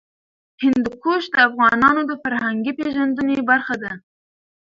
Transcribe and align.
هندوکش 0.63 1.23
د 1.33 1.37
افغانانو 1.49 2.01
د 2.09 2.11
فرهنګي 2.23 2.71
پیژندنې 2.79 3.37
برخه 3.49 3.75
ده. 3.83 3.91